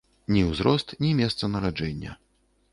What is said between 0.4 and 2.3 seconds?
ўзрост, ні месца нараджэння.